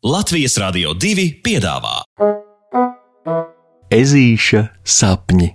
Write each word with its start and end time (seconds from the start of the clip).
Latvijas 0.00 0.54
Rādio 0.56 0.94
2 0.96 1.42
piedāvā 1.44 1.98
Ezīša 3.92 4.62
sapņi. 4.80 5.50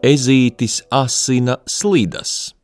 Ezītis 0.00 0.80
asina 0.88 1.60
slidas. 1.68 2.54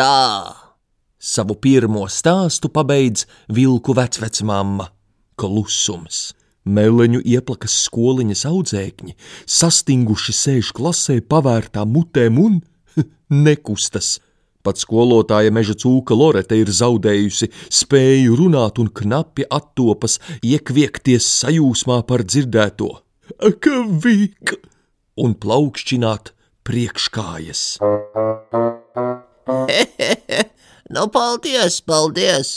Tā! 0.00 0.56
Savu 1.20 1.56
pirmo 1.60 2.06
stāstu 2.08 2.70
pabeidz 2.72 3.26
vilku 3.52 3.92
vecvecmāma. 3.96 4.88
Klusums. 5.36 6.30
Meleņu 6.64 7.20
ieplakas 7.24 7.74
skoliņas 7.86 8.44
audzēkņi, 8.48 9.14
sastinguši 9.48 10.34
sēž 10.36 10.72
klasē, 10.76 11.18
pavērtā 11.24 11.84
mutēm 11.88 12.40
un 12.40 12.58
nekustas. 13.46 14.18
Pat 14.64 14.80
skolotāja 14.80 15.52
meža 15.56 15.76
cūka 15.80 16.16
Lorete 16.16 16.58
ir 16.60 16.68
zaudējusi 16.68 17.48
spēju 17.72 18.36
runāt 18.40 18.80
un 18.82 18.90
knapi 18.92 19.48
attopas 19.48 20.18
iekviekties 20.44 21.28
sajūsmā 21.40 22.02
par 22.08 22.24
dzirdēto. 22.28 22.90
Akavīk! 23.48 24.56
Un 25.20 25.36
plaukšķināt 25.40 26.34
priekškājas. 26.68 27.64
Nu, 30.90 31.06
paldies, 31.06 31.76
paldies! 31.86 32.48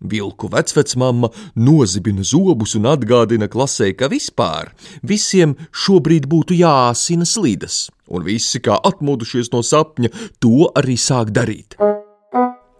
Vilku 0.00 0.48
vecvecmāma 0.52 1.30
nozibina 1.56 2.24
zobus 2.24 2.74
un 2.76 2.88
atgādina 2.88 3.48
klasē, 3.52 3.90
ka 3.96 4.08
vispār 4.12 4.72
visiem 5.04 5.54
šobrīd 5.84 6.28
būtu 6.28 6.56
jāsina 6.60 7.28
slidas, 7.28 7.86
un 8.08 8.24
visi, 8.28 8.60
kā 8.64 8.76
atmodušies 8.92 9.52
no 9.56 9.64
sapņa, 9.64 10.12
to 10.40 10.68
arī 10.76 10.96
sāk 11.00 11.32
darīt. 11.36 11.76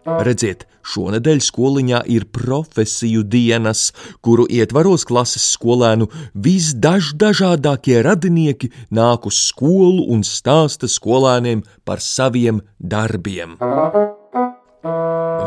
Redziet, 0.06 0.64
šonadēļ 0.80 1.40
skoliņā 1.44 1.98
ir 2.08 2.24
profesiju 2.32 3.20
dienas, 3.28 3.90
kuru 4.24 4.46
ietvaros 4.48 5.04
klases 5.04 5.44
skolēnu 5.56 6.08
visdažādākie 6.32 8.00
radinieki 8.06 8.70
nāk 8.96 9.28
uz 9.28 9.42
skolu 9.50 10.06
un 10.14 10.24
stāsta 10.24 10.88
skolēniem 10.88 11.60
par 11.84 12.00
saviem 12.00 12.62
darbiem. 12.80 13.58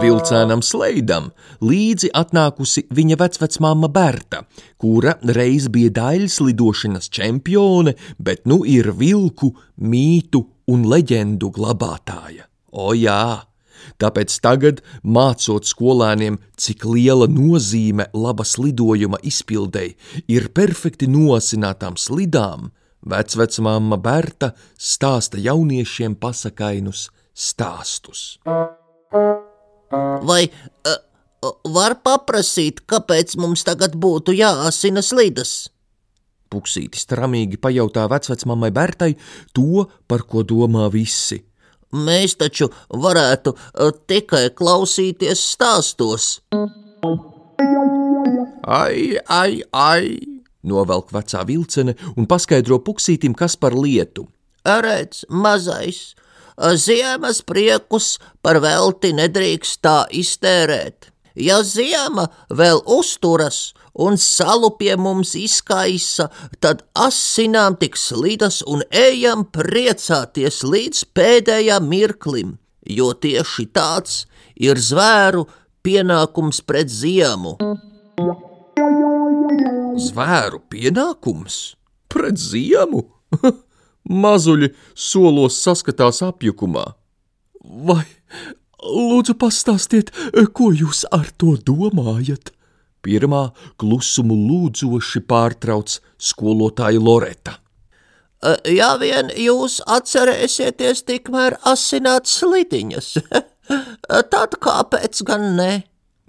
Vilcēnam 0.03 0.61
Sleidam 0.61 1.31
līdzi 1.65 2.11
atnākusi 2.13 2.83
viņa 2.93 3.17
vecvecmāma 3.17 3.89
Berta, 3.93 4.43
kura 4.77 5.15
reiz 5.25 5.65
bija 5.73 5.93
daļas 5.97 6.37
lidošanas 6.45 7.09
čempione, 7.09 7.95
bet 8.19 8.45
nu 8.45 8.61
ir 8.69 8.91
vilku, 8.99 9.49
mītu 9.81 10.43
un 10.69 10.85
leģendu 10.93 11.49
glabātāja. 11.57 12.45
O 12.69 12.93
jā! 12.97 13.52
Tāpēc 14.01 14.35
tagad, 14.43 14.81
mācot 15.03 15.67
skolēniem, 15.67 16.39
cik 16.59 16.85
liela 16.89 17.27
nozīme 17.31 18.09
labas 18.13 18.57
lidojuma 18.61 19.19
izpildēji 19.23 19.95
ir 20.31 20.49
perfekti 20.55 21.09
nosinātām 21.11 21.97
slidām, 21.99 22.71
vecvecmāma 23.03 23.99
Berta 24.01 24.53
stāsta 24.77 25.41
jauniešiem 25.41 26.15
pasakainus 26.19 27.09
stāstus. 27.33 28.39
Vai 30.23 30.45
uh, 30.47 30.97
var 31.75 31.97
paprasīt, 32.05 32.83
kāpēc 32.89 33.35
mums 33.41 33.65
tagad 33.67 33.97
būtu 33.99 34.35
jāasina 34.37 35.03
slidas? 35.05 35.67
Puksītis 36.53 37.07
tramīgi 37.09 37.57
pajautā 37.57 38.05
vecvecmāmai 38.11 38.69
Bertai 38.73 39.13
to, 39.57 39.87
par 40.07 40.25
ko 40.29 40.45
domā 40.45 40.85
visi. 40.93 41.41
Mēs 41.93 42.37
taču 42.41 42.69
varētu 42.89 43.53
uh, 43.53 43.91
tikai 44.09 44.47
klausīties 44.57 45.43
stāstos. 45.53 46.39
Ai, 48.63 49.17
ai, 49.29 49.61
ai! 49.71 50.17
Novelk 50.63 51.11
vecā 51.11 51.43
vilcene 51.45 51.95
un 52.15 52.27
paskaidro 52.29 52.79
puksītim, 52.83 53.35
kas 53.35 53.57
par 53.59 53.75
lietu. 53.75 54.25
Redz, 54.63 55.25
mazais, 55.27 56.13
ziemas 56.79 57.41
priekus 57.43 58.17
par 58.41 58.61
velti 58.63 59.11
nedrīkst 59.15 59.81
tā 59.83 59.97
iztērēt. 60.15 61.11
Ja 61.35 61.63
ziema 61.65 62.27
vēl 62.53 62.83
uzturas 62.85 63.73
un 63.93 64.17
salu 64.17 64.71
pie 64.77 64.95
mums 64.97 65.33
izkaisa, 65.37 66.29
tad 66.59 66.83
asinām 66.97 67.77
tik 67.79 67.97
slidas 67.99 68.61
un 68.67 68.83
ejam 68.89 69.45
priecāties 69.53 70.63
līdz 70.65 71.03
pēdējam 71.13 71.89
mirklim, 71.89 72.57
jo 72.89 73.13
tieši 73.13 73.67
tāds 73.73 74.23
ir 74.55 74.81
zvēru 74.81 75.45
pienākums 75.85 76.61
pret 76.65 76.89
ziemu. 76.89 77.57
Zvēru 80.07 80.63
pienākums 80.71 81.59
pret 82.09 82.39
ziemu? 82.39 83.05
Mazuļi 84.23 84.73
solos 84.99 85.61
saskatās 85.63 86.19
apjukumā. 86.25 86.83
Vai 87.63 88.03
lūdzu 88.83 89.37
pastāstiet, 89.39 90.11
ko 90.51 90.73
jūs 90.75 91.05
ar 91.15 91.29
to 91.39 91.55
domājat? 91.55 92.51
Pirmā 93.03 93.49
klusumu 93.81 94.37
lūdzoši 94.37 95.23
pārtrauc 95.27 95.99
skolotāja 96.17 97.01
Loreta. 97.03 97.57
Ja 98.67 98.93
vien 98.99 99.31
jūs 99.39 99.79
atcerēsieties 99.87 101.05
tikmēr 101.07 101.55
asināt 101.67 102.27
slidiņas, 102.27 103.15
tad 104.33 104.59
kāpēc 104.63 105.23
gan 105.27 105.53
ne? 105.59 105.71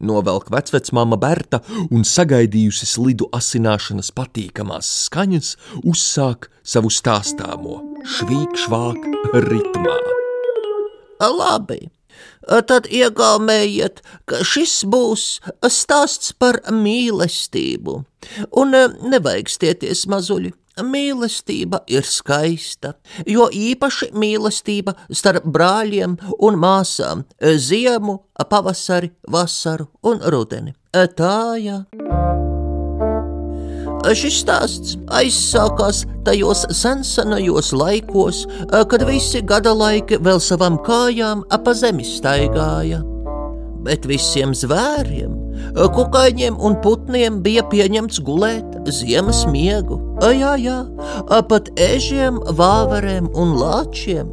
Novelk 0.04 0.50
vecvecmāma 0.50 1.16
Berta 1.18 1.60
un 1.94 2.02
sagaidījusi 2.06 2.86
slidu 2.90 3.28
asināšanas 3.34 4.10
patīkamās 4.14 4.90
skaņas, 5.06 5.54
uzsāk 5.86 6.50
savu 6.66 6.90
stāstāmo 6.92 7.80
švīkšvāk 8.16 9.06
ritmā. 9.46 9.98
Labi, 11.24 11.86
tad 12.68 12.88
iegaumējiet, 12.90 14.02
ka 14.28 14.42
šis 14.44 14.82
būs 14.90 15.28
stāsts 15.68 16.34
par 16.38 16.60
mīlestību, 16.70 18.02
un 18.60 18.76
nevajag 19.14 19.50
stieties 19.52 20.06
mazuļi. 20.10 20.54
Mīlestība 20.74 21.84
ir 21.86 22.02
skaista, 22.02 22.96
jo 23.30 23.46
īpaši 23.46 24.10
mīlestība 24.10 24.96
starp 25.06 25.46
brāļiem 25.46 26.18
un 26.42 26.58
māsām- 26.58 27.24
ziemu, 27.68 28.24
pavasari, 28.50 29.12
vasaru 29.30 29.86
un 30.02 30.18
rudeni. 30.18 30.74
Tā 30.92 31.54
jā. 31.62 31.84
Šis 34.04 34.42
stāsts 34.42 34.98
aizsākās 35.16 36.02
tajos 36.26 36.66
sensenajos 36.76 37.70
laikos, 37.72 38.42
kad 38.68 39.04
visi 39.08 39.40
gada 39.40 39.72
laiki 39.72 40.18
vēl 40.20 40.42
savām 40.44 40.76
kājām 40.84 41.46
pa 41.48 41.72
zemi 41.72 42.04
staigāja. 42.04 43.00
Bet 43.84 44.04
visiem 44.08 44.52
zvēriem, 44.56 45.32
kukaiņiem 45.96 46.56
un 46.56 46.76
putniem 46.84 47.40
bija 47.44 47.64
pieņemts 47.72 48.20
gulēt 48.24 48.88
ziemas 48.92 49.44
miegu. 49.48 50.00
Jā, 50.20 50.54
jā, 50.60 50.78
pat 51.48 51.72
ežiem, 51.80 52.40
vāverēm 52.60 53.32
un 53.32 53.56
lāčiem. 53.60 54.30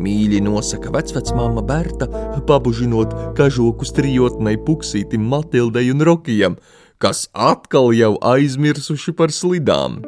Mīļi 0.00 0.40
nosaka 0.46 0.92
vecvecmāma 0.94 1.60
Berta, 1.68 2.08
pabužinot 2.48 3.12
kažokus 3.36 3.92
trijotnei 3.96 4.56
puksītim 4.64 5.28
Matildei 5.28 5.90
un 5.92 6.00
Rokijam, 6.08 6.56
kas 7.00 7.28
atkal 7.32 7.94
jau 7.96 8.14
aizmirsuši 8.20 9.16
par 9.16 9.32
slidām. 9.32 10.02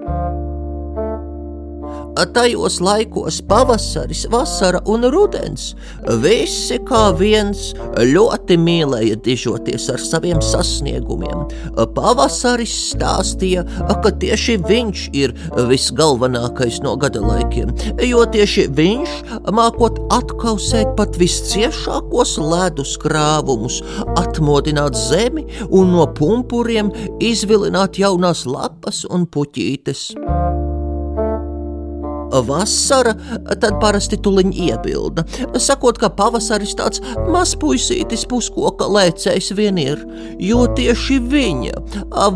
Tajos 2.12 2.80
laikos 2.80 3.40
pavasaris, 3.48 4.26
vasara 4.30 4.80
un 4.86 5.06
rudens 5.12 5.72
visi 6.20 6.76
kā 6.84 7.06
viens 7.16 7.70
ļoti 7.96 8.58
mīlēja 8.60 9.16
dižoties 9.24 9.88
ar 9.92 10.02
saviem 10.02 10.42
sasniegumiem. 10.44 11.46
Pavasaris 11.96 12.74
stāstīja, 12.92 13.64
ka 14.04 14.12
tieši 14.12 14.58
viņš 14.68 15.06
ir 15.16 15.32
visgalvenākais 15.70 16.82
no 16.84 16.94
gada 17.00 17.22
laikiem, 17.24 17.72
jo 18.04 18.26
tieši 18.36 18.68
viņš 18.76 19.16
mākot 19.56 20.02
atkausēt 20.12 20.92
pat 20.98 21.16
visciešākos 21.20 22.36
ledus 22.42 22.98
krāvumus, 23.00 23.80
atmodināt 24.20 25.00
zemi 25.00 25.46
un 25.70 25.96
no 25.96 26.08
pumpuriem 26.18 26.92
izvilināt 27.24 28.02
jaunās 28.02 28.44
lapas 28.44 29.06
un 29.08 29.24
puķītes. 29.24 30.10
Vasara, 32.48 33.14
tad 33.60 33.78
parasti 33.82 34.18
tuliņ 34.22 34.52
iebilda, 34.66 35.24
sakot, 35.60 35.98
ka 36.00 36.10
pavasaris 36.16 36.74
tāds 36.78 37.02
mazpuisītis 37.32 38.24
puskoka 38.30 38.88
lēcējs 38.88 39.52
vien 39.58 39.80
ir, 39.82 40.02
jo 40.42 40.66
tieši 40.76 41.20
viņa, 41.32 41.82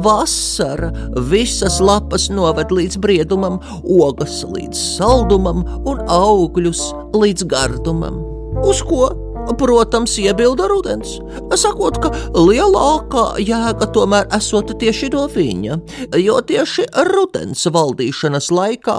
vasara, 0.05 0.93
visas 1.31 1.81
lapas 1.81 2.29
noved 2.33 2.73
līdz 2.75 3.01
briedumam, 3.03 3.61
ogas 3.83 4.43
līdz 4.47 4.87
saldumam 4.97 5.65
un 5.87 6.03
augļus 6.07 6.89
līdz 7.17 7.49
gardumam. 7.51 8.21
Uz 8.67 8.81
ko? 8.87 9.26
Protams, 9.55 10.17
iebilda 10.19 10.67
rudens, 10.69 11.17
sakot, 11.55 12.01
ka 12.03 12.11
lielākā 12.35 13.39
jēga 13.41 13.89
tomēr 13.95 14.27
esot 14.37 14.73
tieši 14.81 15.11
no 15.15 15.27
viņa, 15.33 15.79
jo 16.21 16.41
tieši 16.49 16.87
rudens 17.13 17.63
valdīšanas 17.73 18.51
laikā 18.51 18.97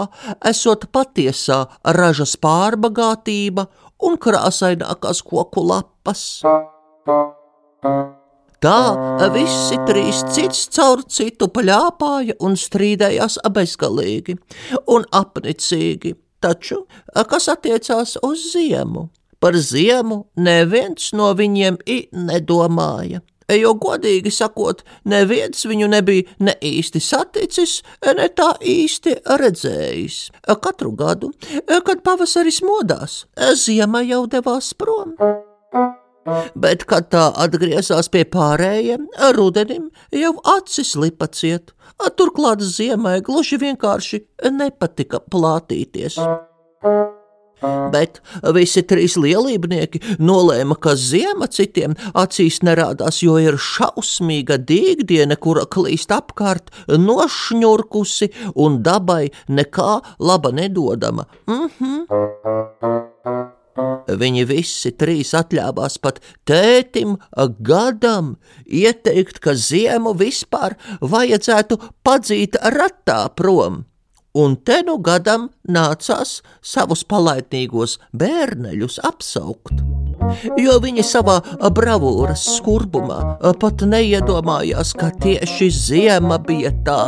esot 0.50 0.88
patiesā 0.96 1.66
ražas 1.98 2.38
pārbagātība 2.42 3.68
un 4.08 4.18
krāsainākās 4.22 5.22
koku 5.28 5.66
lapas. 5.68 6.24
Tā 8.58 8.80
visi 9.36 9.78
trīs 9.86 10.24
cits 10.34 10.64
caur 10.74 11.04
citu 11.06 11.50
pļāpāja 11.54 12.40
un 12.42 12.58
strīdējās 12.58 13.38
bezgalīgi 13.54 14.38
un 14.90 15.06
apnicīgi, 15.14 16.16
taču 16.42 16.82
kas 17.30 17.52
attiecās 17.54 18.18
uz 18.26 18.50
ziemu. 18.56 19.10
Par 19.39 19.57
ziemu 19.62 20.24
neviens 20.36 21.12
no 21.13 21.31
viņiem 21.38 21.78
nedomāja. 22.28 23.22
Jo, 23.48 23.72
godīgi 23.80 24.28
sakot, 24.34 24.81
neviens 25.07 25.62
viņu 25.63 25.88
nebija 25.88 26.25
ne 26.44 26.56
īsti 26.60 27.00
saticis, 27.00 27.78
ne 28.04 28.28
tā 28.36 28.50
īsti 28.60 29.13
redzējis. 29.39 30.18
Katru 30.60 30.92
gadu, 30.92 31.31
kad 31.88 32.04
pavasaris 32.04 32.60
modās, 32.66 33.22
ziema 33.56 34.04
jau 34.04 34.25
devās 34.28 34.74
prom. 34.75 35.16
Bet, 36.60 36.83
kad 36.90 37.07
tā 37.13 37.30
atgriezās 37.40 38.12
pie 38.12 38.25
pārējiem, 38.28 39.07
rudenim 39.38 39.88
jau 40.12 40.33
acis 40.57 40.98
lipa 41.00 41.30
ciet. 41.31 41.72
Turklāt 42.19 42.60
ziemai 42.68 43.22
gluži 43.24 43.62
vienkārši 43.63 44.25
nepatika 44.51 45.24
plātīties. 45.24 46.19
Bet 47.62 48.19
visi 48.54 48.83
trīs 48.86 49.18
lielībnieki 49.18 50.18
nolēma, 50.21 50.77
ka 50.80 50.94
ziema 51.00 51.48
citiem 51.50 51.95
acīs 52.13 52.62
nerādās, 52.65 53.24
jo 53.25 53.38
ir 53.42 53.57
šausmīga 53.57 54.59
dīgdiena, 54.62 55.39
kura 55.42 55.65
klīst 55.65 56.13
apkārt, 56.13 56.69
nošņurkusi 56.88 58.31
un 58.56 58.81
dabai 58.86 59.27
nekā 59.50 59.94
laba 60.19 60.51
nedodama. 60.51 61.25
Mm 61.48 61.69
-hmm. 61.80 62.07
Viņi 64.07 64.45
visi 64.50 64.92
trīs 64.98 65.33
atļāvās 65.38 65.98
pat 66.01 66.21
tētim 66.50 67.18
gadam 67.59 68.38
ieteikt, 68.65 69.39
ka 69.44 69.54
ziemu 69.54 70.15
vispār 70.18 70.77
vajadzētu 71.01 71.77
padzīt 72.04 72.57
ratā 72.74 73.27
prom 73.36 73.83
un 74.38 74.56
te 74.62 74.81
nu 74.86 74.98
gadam 75.01 75.50
nācās 75.68 76.42
savus 76.62 77.04
palaidnīgos 77.10 77.98
bērneļus 78.18 79.00
apsaukt. 79.07 79.81
Jo 80.60 80.78
viņi 80.84 81.04
savā 81.06 81.38
bravūras 81.74 82.44
skurbumā 82.57 83.19
pat 83.62 83.84
neiedomājās, 83.88 84.94
ka 84.98 85.10
tieši 85.24 85.69
ziema 85.74 86.39
bija 86.44 86.74
tā, 86.88 87.01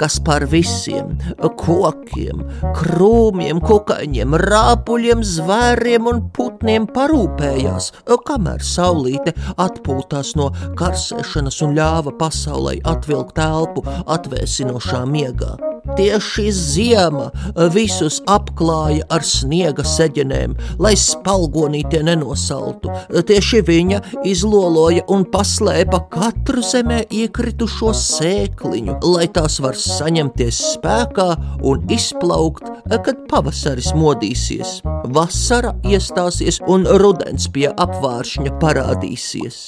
kas 0.00 0.20
par 0.24 0.46
visiem 0.50 1.16
kokiem, 1.60 2.44
krūmiem, 2.76 3.62
kukaiņiem, 3.64 4.36
rāpuļiem, 4.44 5.24
zvēriem 5.26 6.10
un 6.10 6.22
putniem 6.36 6.88
parūpējās, 6.94 7.90
kamēr 8.28 8.64
saulīte 8.64 9.34
atpūtās 9.60 10.36
no 10.38 10.50
karsēšanas 10.78 11.60
un 11.66 11.74
ļāva 11.78 12.14
pasaulē 12.20 12.78
atvilkt 12.92 13.40
elpu 13.42 13.84
atvēsinošā 13.88 15.04
miegā. 15.10 15.69
Tieši 15.98 16.46
ziema 16.54 17.28
visus 17.74 18.20
apklāja 18.30 19.06
ar 19.12 19.24
sniega 19.26 19.84
seģenēm, 19.86 20.54
lai 20.82 20.92
spalgonī 20.98 21.82
tie 21.90 22.02
nenosaltu. 22.06 22.92
Tieši 23.10 23.62
viņa 23.66 24.00
izloloja 24.28 25.04
un 25.12 25.26
paslēpa 25.32 26.02
katru 26.12 26.62
zemē 26.64 27.02
iekritušo 27.10 27.92
sēkliņu, 27.96 28.98
lai 29.14 29.26
tās 29.34 29.58
var 29.64 29.78
saņemties 29.78 30.60
spēkā 30.76 31.28
un 31.66 31.84
izplaukt, 31.92 32.66
kad 32.90 33.26
pavasaris 33.30 33.92
modīsies, 33.96 34.80
vasara 35.14 35.74
iestāsies 35.86 36.60
un 36.70 36.86
rudens 37.02 37.50
pie 37.52 37.68
apvāršņa 37.70 38.56
parādīsies. 38.62 39.60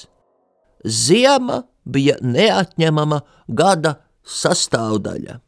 Ziema 0.82 1.62
bija 1.84 2.18
neatņemama 2.22 3.22
gada 3.48 3.96
sastāvdaļa. 4.26 5.38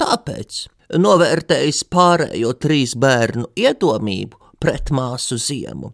Tāpēc, 0.00 0.60
novērtējis 0.96 1.82
pārējo 1.92 2.54
trīs 2.56 2.94
bērnu 2.96 3.50
iedomību 3.58 4.38
pret 4.60 4.92
māsu 4.96 5.36
ziemu, 5.40 5.92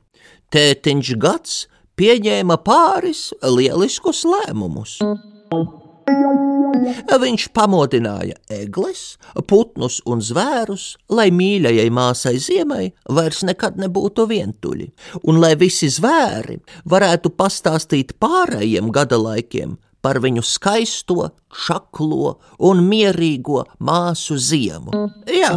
tētiņš 0.54 1.10
gads 1.22 1.56
pieņēma 1.98 2.60
pāris 2.66 3.32
lieliskus 3.42 4.22
lēmumus. 4.28 4.98
Viņš 7.26 7.46
pamodināja 7.56 8.36
eglis, 8.52 9.16
putnus 9.50 9.98
un 10.06 10.20
zvērus, 10.22 10.84
lai 11.10 11.32
mīļajai 11.34 11.88
māsai 11.90 12.36
ziemai 12.42 12.84
vairs 13.10 13.42
nekad 13.48 13.80
nebūtu 13.80 14.28
vientuļi, 14.30 14.86
un 15.26 15.40
lai 15.42 15.56
visi 15.58 15.90
zvēri 15.90 16.60
varētu 16.86 17.34
pastāstīt 17.34 18.14
pārējiem 18.22 18.92
gada 18.94 19.18
laikiem 19.18 19.74
par 20.06 20.20
viņu 20.22 20.44
skaisto, 20.46 21.32
šaklo 21.66 22.36
un 22.68 22.84
mierīgo 22.86 23.64
māsu 23.82 24.38
ziemu. 24.38 24.94
Jā. 25.26 25.50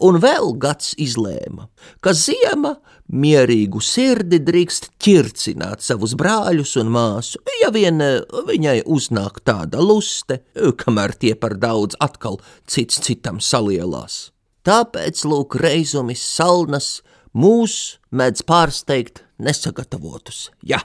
Un 0.00 0.16
vēl 0.22 0.54
gads 0.56 0.94
izlēma, 0.96 1.66
ka 2.00 2.14
ziema 2.16 2.78
mierīgu 3.12 3.82
sirdi 3.84 4.38
drīkst 4.40 4.88
ķircināt 5.02 5.84
savus 5.84 6.14
brāļus 6.16 6.72
un 6.80 6.92
māsu, 6.94 7.42
ja 7.60 7.68
vien 7.74 8.00
eh, 8.00 8.22
viņai 8.48 8.78
uznāk 8.88 9.42
tāda 9.44 9.82
luste, 9.84 10.40
kamēr 10.80 11.12
tie 11.20 11.34
par 11.36 11.58
daudz 11.60 11.98
atkal 12.00 12.40
cits 12.64 13.02
citam 13.04 13.42
salielās. 13.44 14.30
Tāpēc 14.64 15.26
lūk 15.28 15.58
reizumis 15.60 16.24
salnas 16.24 17.02
mūs 17.36 17.98
mēdz 18.16 18.46
pārsteigt 18.48 19.26
nesagatavotus. 19.44 20.48
Ja 20.64 20.80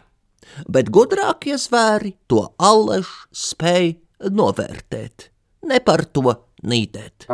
bet 0.67 0.91
gudrākie 0.93 1.57
zvēri 1.61 2.15
to 2.29 2.45
allaž 2.57 3.09
spēj 3.35 3.95
novērtēt, 4.31 5.29
ne 5.69 5.79
par 5.83 6.05
to 6.05 6.35
nīdēt. 6.65 7.27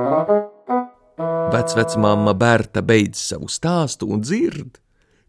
Vecvecmāma 1.51 2.33
Berta 2.37 2.81
beidz 2.81 3.21
savu 3.31 3.49
stāstu 3.51 4.09
un 4.11 4.23
dzird, 4.23 4.79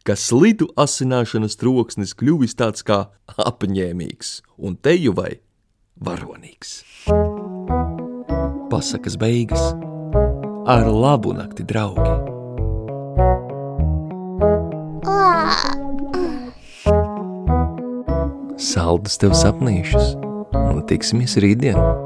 ka 0.06 0.16
slidu 0.18 0.70
asināšanas 0.78 1.58
troksnis 1.60 2.14
kļuvis 2.18 2.56
tāds 2.58 2.86
kā 2.86 3.04
apņēmīgs 3.36 4.34
un 4.58 4.76
teju 4.76 5.14
vai 5.18 5.36
varonīgs. 6.02 6.82
Pasakas 8.72 9.18
beigas 9.20 9.72
ar 10.66 10.88
labu 10.88 11.34
nakti, 11.36 11.66
draugi! 11.66 12.31
Saldus 18.92 19.16
tev 19.16 19.32
sapnīšus, 19.32 20.16
un 20.52 20.82
tiksimies 20.88 21.38
rītdien! 21.40 22.01